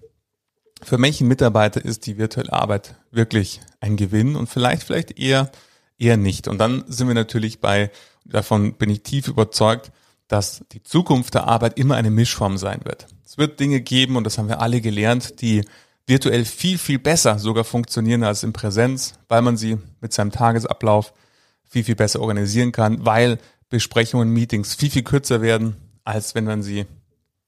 für 0.82 1.00
welchen 1.00 1.28
Mitarbeiter 1.28 1.84
ist 1.84 2.06
die 2.06 2.18
virtuelle 2.18 2.52
Arbeit 2.52 2.96
wirklich 3.10 3.60
ein 3.80 3.96
Gewinn 3.96 4.34
und 4.36 4.48
vielleicht, 4.48 4.82
vielleicht 4.82 5.18
eher, 5.18 5.50
eher 5.98 6.16
nicht. 6.16 6.48
Und 6.48 6.58
dann 6.58 6.84
sind 6.88 7.06
wir 7.06 7.14
natürlich 7.14 7.60
bei, 7.60 7.90
davon 8.24 8.74
bin 8.74 8.90
ich 8.90 9.02
tief 9.02 9.28
überzeugt, 9.28 9.92
dass 10.26 10.64
die 10.72 10.82
Zukunft 10.82 11.34
der 11.34 11.46
Arbeit 11.46 11.78
immer 11.78 11.94
eine 11.94 12.10
Mischform 12.10 12.56
sein 12.58 12.80
wird. 12.84 13.06
Es 13.24 13.38
wird 13.38 13.60
Dinge 13.60 13.80
geben, 13.80 14.16
und 14.16 14.24
das 14.24 14.38
haben 14.38 14.48
wir 14.48 14.60
alle 14.60 14.80
gelernt, 14.80 15.40
die 15.40 15.64
virtuell 16.06 16.44
viel, 16.44 16.78
viel 16.78 16.98
besser 16.98 17.38
sogar 17.38 17.64
funktionieren 17.64 18.24
als 18.24 18.42
in 18.42 18.52
Präsenz, 18.52 19.14
weil 19.28 19.42
man 19.42 19.56
sie 19.56 19.78
mit 20.00 20.12
seinem 20.12 20.32
Tagesablauf 20.32 21.12
viel, 21.64 21.84
viel 21.84 21.94
besser 21.94 22.20
organisieren 22.20 22.72
kann, 22.72 23.04
weil 23.06 23.38
Besprechungen, 23.68 24.30
Meetings 24.30 24.74
viel, 24.74 24.90
viel 24.90 25.02
kürzer 25.02 25.40
werden, 25.40 25.76
als 26.04 26.34
wenn 26.34 26.44
man 26.44 26.62
sie 26.62 26.86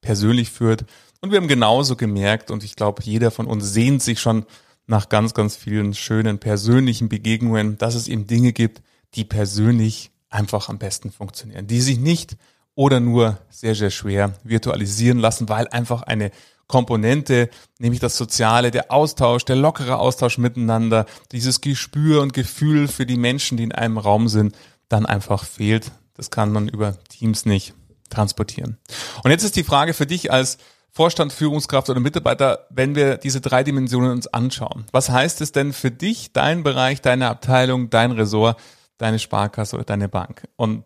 persönlich 0.01 0.51
führt. 0.51 0.85
Und 1.21 1.31
wir 1.31 1.39
haben 1.39 1.49
genauso 1.49 1.97
gemerkt, 1.97 2.51
und 2.51 2.65
ich 2.65 2.77
glaube, 2.77 3.03
jeder 3.03 3.31
von 3.31 3.47
uns 3.47 3.73
sehnt 3.73 4.03
sich 4.03 4.21
schon 4.21 4.47
nach 4.87 5.09
ganz, 5.09 5.35
ganz 5.35 5.57
vielen 5.57 5.95
schönen 5.95 6.39
persönlichen 6.39 7.09
Begegnungen, 7.09 7.79
dass 7.79 7.95
es 7.95 8.09
eben 8.09 8.27
Dinge 8.27 8.53
gibt, 8.53 8.83
die 9.15 9.25
persönlich 9.25 10.11
einfach 10.29 10.69
am 10.69 10.79
besten 10.79 11.11
funktionieren, 11.11 11.67
die 11.67 11.81
sich 11.81 11.99
nicht 11.99 12.37
oder 12.75 13.01
nur 13.01 13.39
sehr, 13.51 13.75
sehr 13.75 13.91
schwer 13.91 14.35
virtualisieren 14.43 15.19
lassen, 15.19 15.49
weil 15.49 15.69
einfach 15.69 16.03
eine 16.03 16.31
Komponente, 16.67 17.51
nämlich 17.79 18.01
das 18.01 18.17
Soziale, 18.17 18.71
der 18.71 18.91
Austausch, 18.91 19.45
der 19.45 19.57
lockere 19.57 19.99
Austausch 19.99 20.39
miteinander, 20.39 21.07
dieses 21.33 21.61
Gespür 21.61 22.23
und 22.23 22.33
Gefühl 22.33 22.89
für 22.89 23.07
die 23.07 23.17
Menschen, 23.17 23.57
die 23.57 23.65
in 23.65 23.73
einem 23.73 23.99
Raum 23.99 24.29
sind, 24.29 24.55
dann 24.89 25.07
einfach 25.07 25.45
fehlt. 25.45 25.93
Das 26.15 26.31
kann 26.31 26.53
man 26.53 26.69
über 26.69 26.97
Teams 27.09 27.45
nicht 27.45 27.75
transportieren. 28.11 28.79
Und 29.23 29.31
jetzt 29.31 29.45
ist 29.45 29.57
die 29.57 29.65
Frage 29.65 29.95
für 29.95 30.07
dich 30.07 30.33
als 30.33 30.59
Vorstand, 30.91 31.33
Führungskraft 31.33 31.91
oder 31.91 31.99
Mitarbeiter, 31.99 32.67
wenn 32.71 32.95
wir 32.95 33.17
diese 33.17 33.41
drei 33.41 33.65
Dimensionen 33.65 34.13
uns 34.13 34.29
anschauen. 34.29 34.87
Was 34.93 35.11
heißt 35.11 35.41
es 35.41 35.51
denn 35.51 35.73
für 35.73 35.91
dich, 35.91 36.33
dein 36.33 36.63
Bereich, 36.63 37.03
deine 37.03 37.29
Abteilung, 37.29 37.91
dein 37.91 38.13
Ressort, 38.13 38.61
deine 38.99 39.19
Sparkasse 39.19 39.75
oder 39.75 39.85
deine 39.85 40.09
Bank? 40.09 40.47
Und 40.55 40.85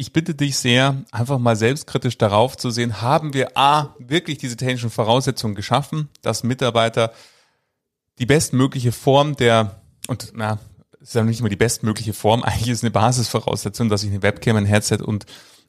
ich 0.00 0.14
bitte 0.14 0.34
dich 0.34 0.56
sehr, 0.56 1.04
einfach 1.12 1.38
mal 1.38 1.56
selbstkritisch 1.56 2.16
darauf 2.16 2.56
zu 2.56 2.70
sehen, 2.70 3.02
haben 3.02 3.34
wir 3.34 3.58
A, 3.58 3.94
wirklich 3.98 4.38
diese 4.38 4.56
technischen 4.56 4.88
Voraussetzungen 4.88 5.54
geschaffen, 5.54 6.08
dass 6.22 6.42
Mitarbeiter 6.42 7.12
die 8.18 8.24
bestmögliche 8.24 8.92
Form 8.92 9.36
der, 9.36 9.82
und 10.08 10.32
na, 10.34 10.58
ist 11.00 11.14
ja 11.14 11.22
nicht 11.22 11.40
immer 11.40 11.50
die 11.50 11.56
bestmögliche 11.56 12.14
Form, 12.14 12.42
eigentlich 12.44 12.70
ist 12.70 12.82
eine 12.82 12.90
Basisvoraussetzung, 12.90 13.90
dass 13.90 14.02
ich 14.02 14.10
eine 14.10 14.22
Webcam, 14.22 14.56
ein 14.56 14.64
Headset 14.64 15.02
und 15.04 15.26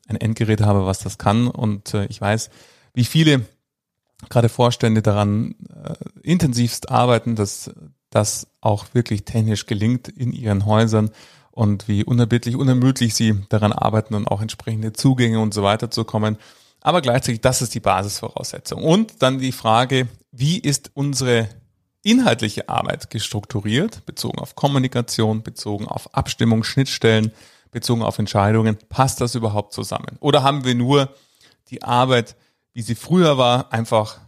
ein 0.07 0.15
Endgerät 0.15 0.61
habe, 0.61 0.85
was 0.85 0.99
das 0.99 1.17
kann. 1.17 1.47
Und 1.47 1.93
äh, 1.93 2.05
ich 2.05 2.21
weiß, 2.21 2.49
wie 2.93 3.05
viele 3.05 3.45
gerade 4.29 4.47
Vorstände 4.47 5.01
daran 5.01 5.55
äh, 5.83 5.95
intensivst 6.21 6.89
arbeiten, 6.89 7.35
dass 7.35 7.71
das 8.09 8.47
auch 8.61 8.85
wirklich 8.93 9.25
technisch 9.25 9.65
gelingt 9.65 10.07
in 10.07 10.31
ihren 10.31 10.65
Häusern 10.65 11.11
und 11.51 11.87
wie 11.87 12.03
unerbittlich, 12.03 12.55
unermüdlich 12.55 13.13
sie 13.13 13.35
daran 13.49 13.73
arbeiten 13.73 14.15
und 14.15 14.27
auch 14.27 14.41
entsprechende 14.41 14.93
Zugänge 14.93 15.39
und 15.39 15.53
so 15.53 15.63
weiter 15.63 15.91
zu 15.91 16.03
kommen. 16.03 16.37
Aber 16.81 17.01
gleichzeitig, 17.01 17.41
das 17.41 17.61
ist 17.61 17.75
die 17.75 17.79
Basisvoraussetzung. 17.79 18.83
Und 18.83 19.21
dann 19.21 19.39
die 19.39 19.51
Frage, 19.51 20.07
wie 20.31 20.57
ist 20.57 20.91
unsere 20.93 21.49
inhaltliche 22.03 22.69
Arbeit 22.69 23.09
gestrukturiert, 23.09 24.05
bezogen 24.05 24.39
auf 24.39 24.55
Kommunikation, 24.55 25.43
bezogen 25.43 25.87
auf 25.87 26.15
Abstimmung, 26.15 26.63
Schnittstellen, 26.63 27.31
bezogen 27.69 28.01
auf 28.01 28.17
Entscheidungen, 28.17 28.77
passt 28.89 29.21
das 29.21 29.35
überhaupt 29.35 29.73
zusammen? 29.73 30.17
Oder 30.19 30.41
haben 30.43 30.65
wir 30.65 30.73
nur 30.73 31.13
die 31.69 31.83
Arbeit, 31.83 32.35
wie 32.73 32.81
sie 32.81 32.95
früher 32.95 33.37
war, 33.37 33.71
einfach 33.71 34.19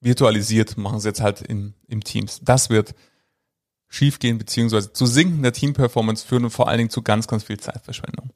virtualisiert, 0.00 0.78
machen 0.78 1.00
sie 1.00 1.08
jetzt 1.08 1.20
halt 1.20 1.42
in, 1.42 1.74
im 1.88 2.02
Teams. 2.04 2.40
Das 2.42 2.70
wird 2.70 2.94
schiefgehen 3.88 4.38
beziehungsweise 4.38 4.92
zu 4.92 5.06
sinkender 5.06 5.52
Teamperformance 5.52 6.26
führen 6.26 6.44
und 6.44 6.50
vor 6.50 6.68
allen 6.68 6.78
Dingen 6.78 6.90
zu 6.90 7.02
ganz, 7.02 7.26
ganz 7.26 7.44
viel 7.44 7.58
Zeitverschwendung. 7.58 8.30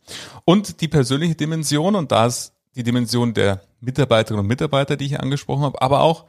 Und 0.45 0.81
die 0.81 0.89
persönliche 0.89 1.35
Dimension, 1.35 1.95
und 1.95 2.11
da 2.11 2.27
ist 2.27 2.53
die 2.75 2.83
Dimension 2.83 3.35
der 3.35 3.63
Mitarbeiterinnen 3.81 4.41
und 4.41 4.49
Mitarbeiter, 4.49 4.97
die 4.97 5.07
ich 5.07 5.21
angesprochen 5.21 5.63
habe, 5.63 5.83
aber 5.83 6.01
auch 6.01 6.25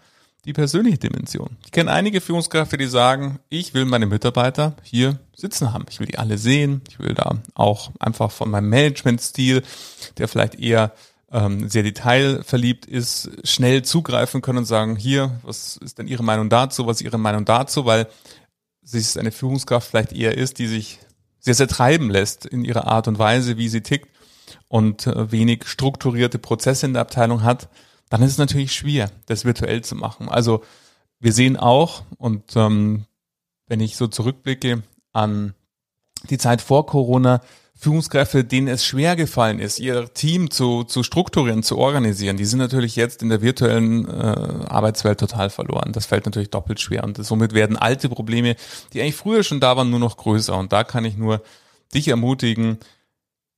die 0.46 0.53
persönliche 0.53 0.98
Dimension. 0.98 1.56
Ich 1.63 1.72
kenne 1.72 1.92
einige 1.92 2.20
Führungskräfte, 2.20 2.77
die 2.77 2.88
sagen, 2.88 3.39
ich 3.48 3.74
will 3.74 3.86
meine 3.86 4.08
Mitarbeiter 4.08 4.75
hier 4.84 5.20
sitzen 5.34 5.74
haben. 5.74 5.86
Ich 5.89 6.00
will 6.01 6.08
die 6.08 6.20
alle 6.20 6.38
sehen. 6.38 6.82
Ich 6.89 7.00
will 7.00 7.13
da 7.13 7.38
auch 7.53 7.92
einfach 8.00 8.30
von 8.30 8.50
meinem 8.51 8.70
Managementstil, 8.70 9.63
der 10.18 10.27
vielleicht 10.27 10.60
eher 10.60 10.92
ähm, 11.32 11.70
sehr 11.70 11.84
detailverliebt 11.84 12.86
ist, 12.86 13.32
schnell 13.46 13.84
zugreifen 13.84 14.42
können 14.42 14.60
und 14.60 14.65
sagen, 14.65 14.98
hier, 14.98 15.39
was 15.44 15.77
ist 15.77 15.98
denn 15.98 16.08
Ihre 16.08 16.24
Meinung 16.24 16.50
dazu, 16.50 16.86
was 16.88 16.98
ist 16.98 17.06
Ihre 17.06 17.18
Meinung 17.18 17.46
dazu, 17.46 17.86
weil 17.86 18.08
sich 18.83 19.17
eine 19.19 19.31
Führungskraft 19.31 19.89
vielleicht 19.89 20.13
eher 20.13 20.37
ist, 20.37 20.59
die 20.59 20.67
sich 20.67 20.99
sehr, 21.39 21.53
sehr 21.53 21.67
treiben 21.67 22.09
lässt 22.09 22.45
in 22.45 22.63
ihrer 22.63 22.87
Art 22.87 23.07
und 23.07 23.19
Weise, 23.19 23.57
wie 23.57 23.69
sie 23.69 23.81
tickt 23.81 24.09
und 24.67 25.07
äh, 25.07 25.31
wenig 25.31 25.65
strukturierte 25.67 26.39
Prozesse 26.39 26.85
in 26.85 26.93
der 26.93 27.01
Abteilung 27.01 27.43
hat, 27.43 27.69
dann 28.09 28.21
ist 28.21 28.31
es 28.33 28.37
natürlich 28.37 28.73
schwer, 28.73 29.11
das 29.25 29.45
virtuell 29.45 29.83
zu 29.83 29.95
machen. 29.95 30.29
Also 30.29 30.63
wir 31.19 31.33
sehen 31.33 31.57
auch, 31.57 32.03
und 32.17 32.55
ähm, 32.55 33.05
wenn 33.67 33.79
ich 33.79 33.95
so 33.95 34.07
zurückblicke 34.07 34.83
an 35.13 35.53
die 36.29 36.37
Zeit 36.37 36.61
vor 36.61 36.85
Corona, 36.85 37.41
Führungskräfte, 37.83 38.43
denen 38.43 38.67
es 38.67 38.85
schwer 38.85 39.15
gefallen 39.15 39.59
ist, 39.59 39.79
ihr 39.79 40.11
Team 40.13 40.49
zu, 40.49 40.83
zu 40.83 41.03
strukturieren, 41.03 41.63
zu 41.63 41.77
organisieren, 41.77 42.37
die 42.37 42.45
sind 42.45 42.59
natürlich 42.59 42.95
jetzt 42.95 43.21
in 43.21 43.29
der 43.29 43.41
virtuellen 43.41 44.07
äh, 44.07 44.65
Arbeitswelt 44.67 45.19
total 45.19 45.49
verloren. 45.49 45.91
Das 45.91 46.05
fällt 46.05 46.25
natürlich 46.25 46.49
doppelt 46.49 46.79
schwer. 46.79 47.03
Und 47.03 47.23
somit 47.23 47.53
werden 47.53 47.77
alte 47.77 48.09
Probleme, 48.09 48.55
die 48.93 49.01
eigentlich 49.01 49.15
früher 49.15 49.43
schon 49.43 49.59
da 49.59 49.75
waren, 49.77 49.89
nur 49.89 49.99
noch 49.99 50.17
größer. 50.17 50.57
Und 50.57 50.71
da 50.71 50.83
kann 50.83 51.05
ich 51.05 51.17
nur 51.17 51.41
dich 51.93 52.07
ermutigen, 52.07 52.79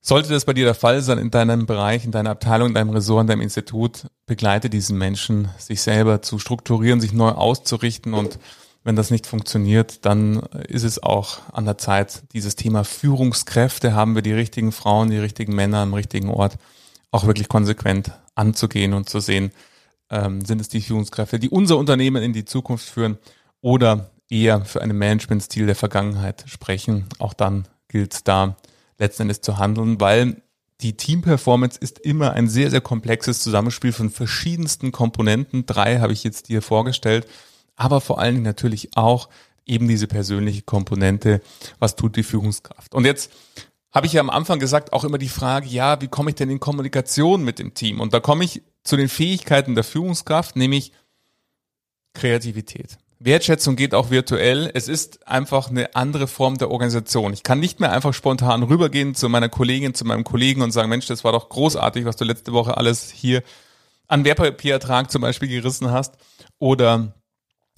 sollte 0.00 0.28
das 0.28 0.44
bei 0.44 0.52
dir 0.52 0.64
der 0.64 0.74
Fall 0.74 1.02
sein 1.02 1.18
in 1.18 1.30
deinem 1.30 1.66
Bereich, 1.66 2.04
in 2.04 2.12
deiner 2.12 2.30
Abteilung, 2.30 2.68
in 2.68 2.74
deinem 2.74 2.90
Ressort, 2.90 3.22
in 3.22 3.26
deinem 3.26 3.40
Institut, 3.40 4.06
begleite 4.26 4.70
diesen 4.70 4.98
Menschen, 4.98 5.48
sich 5.58 5.82
selber 5.82 6.22
zu 6.22 6.38
strukturieren, 6.38 7.00
sich 7.00 7.12
neu 7.12 7.30
auszurichten 7.30 8.14
und 8.14 8.38
wenn 8.86 8.94
das 8.94 9.10
nicht 9.10 9.26
funktioniert, 9.26 10.04
dann 10.04 10.36
ist 10.68 10.84
es 10.84 11.02
auch 11.02 11.40
an 11.52 11.64
der 11.64 11.76
Zeit, 11.76 12.22
dieses 12.32 12.54
Thema 12.54 12.84
Führungskräfte, 12.84 13.94
haben 13.94 14.14
wir 14.14 14.22
die 14.22 14.32
richtigen 14.32 14.70
Frauen, 14.70 15.10
die 15.10 15.18
richtigen 15.18 15.56
Männer 15.56 15.78
am 15.78 15.92
richtigen 15.92 16.30
Ort, 16.30 16.56
auch 17.10 17.26
wirklich 17.26 17.48
konsequent 17.48 18.12
anzugehen 18.36 18.94
und 18.94 19.08
zu 19.08 19.18
sehen, 19.18 19.50
ähm, 20.08 20.44
sind 20.44 20.60
es 20.60 20.68
die 20.68 20.80
Führungskräfte, 20.80 21.40
die 21.40 21.48
unser 21.50 21.78
Unternehmen 21.78 22.22
in 22.22 22.32
die 22.32 22.44
Zukunft 22.44 22.88
führen 22.88 23.18
oder 23.60 24.12
eher 24.30 24.64
für 24.64 24.82
einen 24.82 24.96
Managementstil 24.96 25.66
der 25.66 25.74
Vergangenheit 25.74 26.44
sprechen. 26.46 27.06
Auch 27.18 27.34
dann 27.34 27.66
gilt 27.88 28.14
es 28.14 28.22
da 28.22 28.56
letzten 28.98 29.22
Endes 29.22 29.40
zu 29.40 29.58
handeln, 29.58 30.00
weil 30.00 30.42
die 30.80 30.96
Teamperformance 30.96 31.76
ist 31.76 31.98
immer 31.98 32.34
ein 32.34 32.48
sehr, 32.48 32.70
sehr 32.70 32.82
komplexes 32.82 33.40
Zusammenspiel 33.40 33.90
von 33.90 34.10
verschiedensten 34.10 34.92
Komponenten. 34.92 35.66
Drei 35.66 35.98
habe 35.98 36.12
ich 36.12 36.22
jetzt 36.22 36.48
dir 36.50 36.62
vorgestellt 36.62 37.26
aber 37.76 38.00
vor 38.00 38.18
allen 38.18 38.34
Dingen 38.34 38.44
natürlich 38.44 38.96
auch 38.96 39.28
eben 39.66 39.88
diese 39.88 40.06
persönliche 40.06 40.62
Komponente, 40.62 41.40
was 41.78 41.96
tut 41.96 42.16
die 42.16 42.22
Führungskraft. 42.22 42.94
Und 42.94 43.04
jetzt 43.04 43.30
habe 43.92 44.06
ich 44.06 44.12
ja 44.12 44.20
am 44.20 44.30
Anfang 44.30 44.58
gesagt, 44.58 44.92
auch 44.92 45.04
immer 45.04 45.18
die 45.18 45.28
Frage, 45.28 45.68
ja, 45.68 46.00
wie 46.00 46.08
komme 46.08 46.30
ich 46.30 46.36
denn 46.36 46.50
in 46.50 46.60
Kommunikation 46.60 47.44
mit 47.44 47.58
dem 47.58 47.74
Team? 47.74 48.00
Und 48.00 48.12
da 48.12 48.20
komme 48.20 48.44
ich 48.44 48.62
zu 48.84 48.96
den 48.96 49.08
Fähigkeiten 49.08 49.74
der 49.74 49.84
Führungskraft, 49.84 50.56
nämlich 50.56 50.92
Kreativität. 52.14 52.98
Wertschätzung 53.18 53.76
geht 53.76 53.94
auch 53.94 54.10
virtuell. 54.10 54.70
Es 54.74 54.88
ist 54.88 55.26
einfach 55.26 55.70
eine 55.70 55.94
andere 55.96 56.26
Form 56.26 56.58
der 56.58 56.70
Organisation. 56.70 57.32
Ich 57.32 57.42
kann 57.42 57.60
nicht 57.60 57.80
mehr 57.80 57.92
einfach 57.92 58.12
spontan 58.12 58.62
rübergehen 58.62 59.14
zu 59.14 59.28
meiner 59.28 59.48
Kollegin, 59.48 59.94
zu 59.94 60.04
meinem 60.04 60.24
Kollegen 60.24 60.60
und 60.60 60.72
sagen, 60.72 60.90
Mensch, 60.90 61.06
das 61.06 61.24
war 61.24 61.32
doch 61.32 61.48
großartig, 61.48 62.04
was 62.04 62.16
du 62.16 62.24
letzte 62.24 62.52
Woche 62.52 62.76
alles 62.76 63.10
hier 63.10 63.42
an 64.06 64.24
Wertpapierertrag 64.24 65.10
zum 65.10 65.22
Beispiel 65.22 65.48
gerissen 65.48 65.90
hast. 65.90 66.16
Oder 66.58 67.14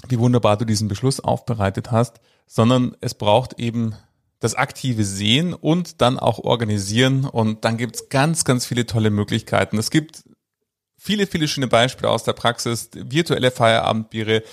wie 0.07 0.19
wunderbar 0.19 0.57
du 0.57 0.65
diesen 0.65 0.89
Beschluss 0.89 1.21
aufbereitet 1.21 1.91
hast, 1.91 2.21
sondern 2.47 2.97
es 3.01 3.15
braucht 3.15 3.59
eben 3.59 3.95
das 4.41 4.55
aktive 4.55 5.05
Sehen 5.05 5.53
und 5.53 6.01
dann 6.01 6.19
auch 6.19 6.39
organisieren 6.39 7.25
und 7.25 7.65
dann 7.65 7.77
gibt's 7.77 8.09
ganz, 8.09 8.45
ganz 8.45 8.67
viele 8.67 8.87
tolle 8.87 9.11
Möglichkeiten. 9.11 9.79
Es 9.79 9.91
gibt 9.91 10.23
viele, 10.97 11.27
viele 11.27 11.49
schöne 11.49 11.67
Beispiele 11.67 12.11
aus 12.11 12.23
der 12.23 12.35
Praxis, 12.35 12.91
virtuelle 12.95 13.51
Feierabendbiere, 13.51 14.45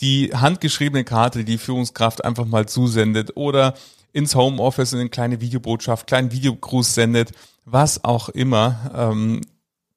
die 0.00 0.32
handgeschriebene 0.34 1.04
Karte, 1.04 1.40
die 1.40 1.44
die 1.44 1.58
Führungskraft 1.58 2.24
einfach 2.24 2.46
mal 2.46 2.66
zusendet 2.66 3.36
oder 3.36 3.74
ins 4.12 4.34
Homeoffice 4.34 4.92
in 4.92 5.00
eine 5.00 5.10
kleine 5.10 5.40
Videobotschaft, 5.40 6.06
kleinen 6.06 6.32
Videogruß 6.32 6.94
sendet, 6.94 7.32
was 7.64 8.04
auch 8.04 8.28
immer. 8.28 8.90
Ähm, 8.94 9.42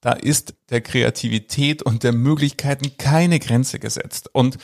da 0.01 0.13
ist 0.13 0.55
der 0.69 0.81
Kreativität 0.81 1.83
und 1.83 2.03
der 2.03 2.11
Möglichkeiten 2.11 2.97
keine 2.97 3.39
Grenze 3.39 3.79
gesetzt. 3.79 4.29
Und 4.33 4.57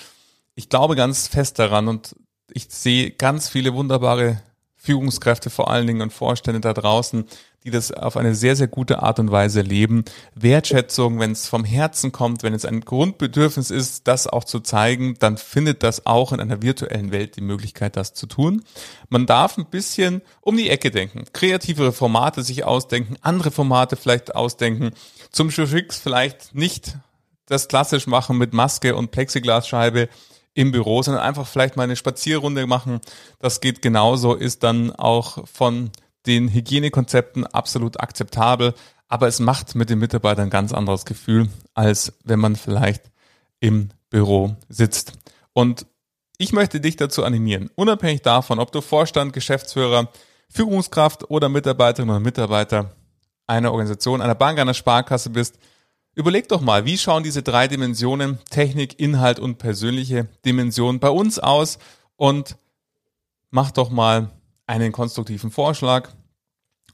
ich 0.57 0.69
glaube 0.69 0.95
ganz 0.95 1.27
fest 1.27 1.59
daran 1.59 1.87
und 1.87 2.15
ich 2.51 2.65
sehe 2.69 3.11
ganz 3.11 3.47
viele 3.47 3.73
wunderbare 3.75 4.41
Führungskräfte 4.75 5.49
vor 5.49 5.69
allen 5.69 5.85
Dingen 5.85 6.01
und 6.01 6.11
Vorstände 6.11 6.61
da 6.61 6.73
draußen, 6.73 7.25
die 7.63 7.69
das 7.69 7.91
auf 7.91 8.17
eine 8.17 8.33
sehr, 8.33 8.55
sehr 8.55 8.67
gute 8.67 9.03
Art 9.03 9.19
und 9.19 9.29
Weise 9.29 9.61
leben. 9.61 10.03
Wertschätzung, 10.33 11.19
wenn 11.19 11.33
es 11.33 11.47
vom 11.47 11.63
Herzen 11.63 12.11
kommt, 12.11 12.41
wenn 12.41 12.55
es 12.55 12.65
ein 12.65 12.81
Grundbedürfnis 12.81 13.69
ist, 13.69 14.07
das 14.07 14.25
auch 14.25 14.45
zu 14.45 14.59
zeigen, 14.59 15.15
dann 15.19 15.37
findet 15.37 15.83
das 15.83 16.07
auch 16.07 16.31
in 16.31 16.39
einer 16.39 16.61
virtuellen 16.63 17.11
Welt 17.11 17.35
die 17.35 17.41
Möglichkeit, 17.41 17.95
das 17.95 18.13
zu 18.13 18.25
tun. 18.25 18.63
Man 19.09 19.27
darf 19.27 19.57
ein 19.57 19.65
bisschen 19.65 20.23
um 20.41 20.57
die 20.57 20.71
Ecke 20.71 20.89
denken, 20.89 21.25
kreativere 21.33 21.91
Formate 21.91 22.41
sich 22.41 22.63
ausdenken, 22.63 23.15
andere 23.21 23.51
Formate 23.51 23.95
vielleicht 23.95 24.33
ausdenken, 24.33 24.91
zum 25.31 25.51
Fix 25.51 25.99
vielleicht 25.99 26.55
nicht 26.55 26.97
das 27.45 27.67
klassisch 27.67 28.07
machen 28.07 28.37
mit 28.37 28.53
Maske 28.53 28.95
und 28.95 29.11
Plexiglasscheibe 29.11 30.09
im 30.57 30.71
Büro, 30.71 31.03
sondern 31.03 31.21
einfach 31.21 31.45
vielleicht 31.45 31.77
mal 31.77 31.83
eine 31.83 31.95
Spazierrunde 31.95 32.65
machen. 32.65 32.99
Das 33.37 33.61
geht 33.61 33.83
genauso, 33.83 34.33
ist 34.33 34.63
dann 34.63 34.91
auch 34.91 35.47
von 35.47 35.91
den 36.25 36.51
Hygienekonzepten 36.51 37.45
absolut 37.45 37.99
akzeptabel, 37.99 38.73
aber 39.07 39.27
es 39.27 39.39
macht 39.39 39.75
mit 39.75 39.91
den 39.91 39.99
Mitarbeitern 39.99 40.45
ein 40.45 40.49
ganz 40.49 40.73
anderes 40.73 41.05
Gefühl, 41.05 41.49
als 41.75 42.13
wenn 42.23 42.39
man 42.39 42.55
vielleicht 42.55 43.03
im 43.59 43.89
Büro 44.09 44.55
sitzt. 44.67 45.13
Und 45.53 45.85
ich 46.39 46.53
möchte 46.53 46.81
dich 46.81 46.95
dazu 46.95 47.23
animieren, 47.23 47.69
unabhängig 47.75 48.23
davon, 48.23 48.57
ob 48.57 48.71
du 48.71 48.81
Vorstand, 48.81 49.33
Geschäftsführer, 49.33 50.09
Führungskraft 50.49 51.29
oder 51.29 51.49
Mitarbeiterin 51.49 52.09
oder 52.09 52.19
Mitarbeiter 52.19 52.95
einer 53.45 53.71
Organisation, 53.71 54.21
einer 54.21 54.35
Bank, 54.35 54.57
einer 54.57 54.73
Sparkasse 54.73 55.29
bist, 55.29 55.59
überleg 56.17 56.49
doch 56.49 56.61
mal, 56.61 56.85
wie 56.85 56.97
schauen 56.97 57.23
diese 57.23 57.43
drei 57.43 57.67
Dimensionen, 57.67 58.39
Technik, 58.49 58.99
Inhalt 58.99 59.39
und 59.39 59.59
persönliche 59.59 60.27
Dimension 60.45 60.99
bei 60.99 61.09
uns 61.09 61.37
aus? 61.37 61.77
Und 62.15 62.57
mach 63.51 63.69
doch 63.69 63.91
mal 63.91 64.31
einen 64.65 64.91
konstruktiven 64.91 65.51
Vorschlag 65.51 66.09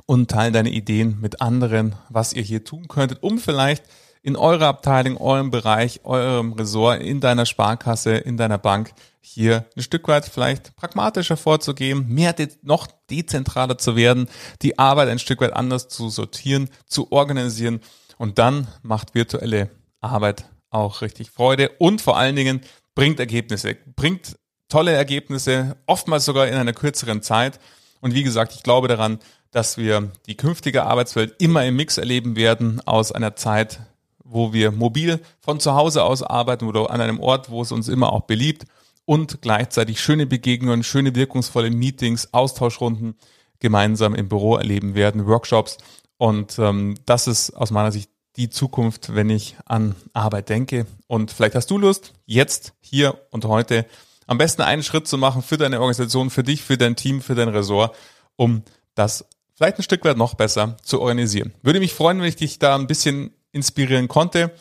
und 0.05 0.29
teile 0.29 0.51
deine 0.51 0.71
Ideen 0.71 1.21
mit 1.21 1.41
anderen, 1.41 1.95
was 2.09 2.33
ihr 2.33 2.43
hier 2.43 2.65
tun 2.65 2.89
könntet, 2.89 3.23
um 3.23 3.39
vielleicht 3.39 3.85
in 4.23 4.35
eurer 4.35 4.67
Abteilung, 4.67 5.17
eurem 5.17 5.51
Bereich, 5.51 6.01
eurem 6.03 6.53
Ressort, 6.53 7.01
in 7.01 7.21
deiner 7.21 7.45
Sparkasse, 7.45 8.15
in 8.15 8.35
deiner 8.35 8.57
Bank 8.57 8.93
hier 9.21 9.65
ein 9.77 9.83
Stück 9.83 10.09
weit 10.09 10.25
vielleicht 10.25 10.75
pragmatischer 10.75 11.37
vorzugehen, 11.37 12.09
mehr 12.09 12.33
de 12.33 12.49
noch 12.61 12.87
dezentraler 13.09 13.77
zu 13.77 13.95
werden, 13.95 14.27
die 14.61 14.77
Arbeit 14.77 15.07
ein 15.07 15.19
Stück 15.19 15.39
weit 15.39 15.53
anders 15.53 15.87
zu 15.87 16.09
sortieren, 16.09 16.69
zu 16.87 17.09
organisieren 17.13 17.79
und 18.17 18.39
dann 18.39 18.67
macht 18.81 19.15
virtuelle 19.15 19.69
Arbeit 20.01 20.45
auch 20.69 21.01
richtig 21.01 21.31
Freude 21.31 21.69
und 21.79 22.01
vor 22.01 22.17
allen 22.17 22.35
Dingen 22.35 22.61
bringt 22.95 23.19
Ergebnisse, 23.19 23.77
bringt 23.95 24.37
tolle 24.69 24.91
Ergebnisse, 24.91 25.77
oftmals 25.85 26.25
sogar 26.25 26.47
in 26.47 26.55
einer 26.55 26.73
kürzeren 26.73 27.21
Zeit. 27.21 27.59
Und 28.01 28.13
wie 28.13 28.23
gesagt, 28.23 28.53
ich 28.55 28.63
glaube 28.63 28.87
daran, 28.87 29.19
dass 29.51 29.77
wir 29.77 30.11
die 30.25 30.35
künftige 30.35 30.83
Arbeitswelt 30.83 31.35
immer 31.39 31.63
im 31.63 31.75
Mix 31.75 31.97
erleben 31.97 32.35
werden 32.35 32.81
aus 32.85 33.11
einer 33.11 33.35
Zeit, 33.35 33.81
wo 34.23 34.51
wir 34.51 34.71
mobil 34.71 35.19
von 35.39 35.59
zu 35.59 35.75
Hause 35.75 36.03
aus 36.03 36.23
arbeiten 36.23 36.65
oder 36.65 36.89
an 36.89 37.01
einem 37.01 37.19
Ort, 37.19 37.51
wo 37.51 37.61
es 37.61 37.71
uns 37.71 37.87
immer 37.87 38.11
auch 38.11 38.21
beliebt 38.21 38.65
und 39.05 39.41
gleichzeitig 39.41 40.01
schöne 40.01 40.25
Begegnungen, 40.25 40.83
schöne 40.83 41.13
wirkungsvolle 41.13 41.69
Meetings, 41.69 42.33
Austauschrunden 42.33 43.15
gemeinsam 43.59 44.15
im 44.15 44.27
Büro 44.27 44.55
erleben 44.55 44.95
werden, 44.95 45.27
Workshops. 45.27 45.77
Und 46.17 46.57
ähm, 46.59 46.95
das 47.05 47.27
ist 47.27 47.51
aus 47.51 47.71
meiner 47.71 47.91
Sicht 47.91 48.09
die 48.35 48.49
Zukunft, 48.49 49.13
wenn 49.13 49.29
ich 49.29 49.55
an 49.65 49.95
Arbeit 50.13 50.49
denke. 50.49 50.85
Und 51.07 51.31
vielleicht 51.31 51.55
hast 51.55 51.69
du 51.69 51.77
Lust, 51.77 52.13
jetzt, 52.25 52.73
hier 52.79 53.19
und 53.31 53.45
heute 53.45 53.85
am 54.25 54.37
besten 54.37 54.61
einen 54.61 54.83
Schritt 54.83 55.07
zu 55.07 55.17
machen 55.17 55.41
für 55.41 55.57
deine 55.57 55.79
Organisation, 55.79 56.29
für 56.29 56.43
dich, 56.43 56.63
für 56.63 56.77
dein 56.77 56.95
Team, 56.95 57.21
für 57.21 57.35
dein 57.35 57.49
Ressort, 57.49 57.95
um 58.35 58.63
das 58.95 59.25
vielleicht 59.53 59.77
ein 59.77 59.83
Stück 59.83 60.03
weit 60.05 60.17
noch 60.17 60.33
besser 60.33 60.77
zu 60.81 61.01
organisieren. 61.01 61.53
Würde 61.61 61.79
mich 61.79 61.93
freuen, 61.93 62.19
wenn 62.19 62.27
ich 62.27 62.35
dich 62.35 62.59
da 62.59 62.75
ein 62.75 62.87
bisschen 62.87 63.33
inspirieren 63.51 64.07
konnte. 64.07 64.51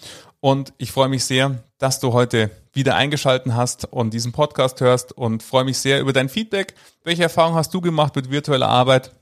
Und 0.41 0.73
ich 0.79 0.91
freue 0.91 1.09
mich 1.09 1.25
sehr, 1.25 1.63
dass 1.79 2.01
du 2.01 2.13
heute 2.13 2.51
wieder 2.73 2.97
eingeschalten 2.97 3.55
hast 3.55 3.85
und 3.85 4.13
diesen 4.13 4.33
Podcast 4.33 4.81
hörst 4.81 5.13
und 5.13 5.43
freue 5.43 5.65
mich 5.65 5.79
sehr 5.79 6.01
über 6.01 6.13
dein 6.13 6.29
Feedback. 6.29 6.75
Welche 7.05 7.23
Erfahrungen 7.23 7.57
hast 7.57 7.73
du 7.73 7.81
gemacht 7.81 8.17
mit 8.17 8.31
virtueller 8.31 8.69
Arbeit? 8.69 9.13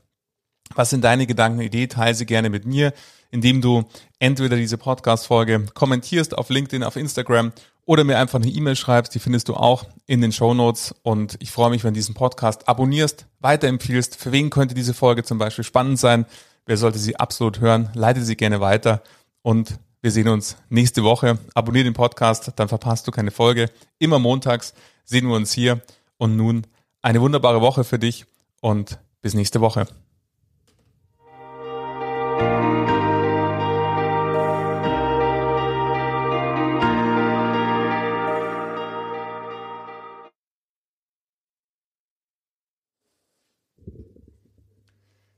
Was 0.75 0.89
sind 0.89 1.03
deine 1.03 1.27
Gedanken, 1.27 1.61
Ideen? 1.61 1.89
Teile 1.89 2.15
sie 2.15 2.25
gerne 2.25 2.49
mit 2.49 2.65
mir, 2.65 2.93
indem 3.31 3.61
du 3.61 3.83
entweder 4.19 4.55
diese 4.55 4.77
Podcast-Folge 4.77 5.65
kommentierst 5.73 6.37
auf 6.37 6.49
LinkedIn, 6.49 6.83
auf 6.83 6.95
Instagram 6.95 7.53
oder 7.85 8.03
mir 8.03 8.17
einfach 8.17 8.39
eine 8.39 8.49
E-Mail 8.49 8.75
schreibst. 8.75 9.13
Die 9.15 9.19
findest 9.19 9.49
du 9.49 9.55
auch 9.55 9.85
in 10.05 10.21
den 10.21 10.31
Show 10.31 10.53
Notes. 10.53 10.93
Und 11.03 11.37
ich 11.39 11.51
freue 11.51 11.69
mich, 11.69 11.83
wenn 11.83 11.93
du 11.93 11.97
diesen 11.97 12.15
Podcast 12.15 12.67
abonnierst, 12.67 13.25
weiterempfiehlst. 13.39 14.15
Für 14.15 14.31
wen 14.31 14.49
könnte 14.49 14.75
diese 14.75 14.93
Folge 14.93 15.23
zum 15.23 15.37
Beispiel 15.37 15.63
spannend 15.63 15.99
sein? 15.99 16.25
Wer 16.65 16.77
sollte 16.77 16.99
sie 16.99 17.15
absolut 17.15 17.59
hören? 17.59 17.89
Leite 17.93 18.23
sie 18.23 18.35
gerne 18.35 18.61
weiter. 18.61 19.01
Und 19.41 19.79
wir 20.01 20.11
sehen 20.11 20.27
uns 20.27 20.57
nächste 20.69 21.03
Woche. 21.03 21.37
Abonniere 21.53 21.85
den 21.85 21.93
Podcast, 21.93 22.51
dann 22.55 22.69
verpasst 22.69 23.07
du 23.07 23.11
keine 23.11 23.31
Folge. 23.31 23.69
Immer 23.99 24.19
montags 24.19 24.73
sehen 25.03 25.27
wir 25.27 25.35
uns 25.35 25.51
hier. 25.53 25.81
Und 26.17 26.35
nun 26.35 26.67
eine 27.01 27.21
wunderbare 27.21 27.61
Woche 27.61 27.83
für 27.83 27.99
dich 27.99 28.25
und 28.61 28.99
bis 29.21 29.33
nächste 29.33 29.61
Woche. 29.61 29.87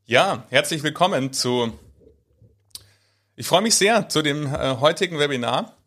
Ja, 0.05 0.45
herzlich 0.49 0.83
willkommen 0.83 1.31
zu, 1.31 1.79
ich 3.37 3.47
freue 3.47 3.61
mich 3.61 3.75
sehr 3.75 4.09
zu 4.09 4.21
dem 4.21 4.45
äh, 4.47 4.75
heutigen 4.81 5.17
Webinar. 5.17 5.77